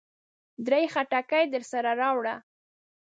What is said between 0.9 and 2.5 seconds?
خټکي درسره راوړه.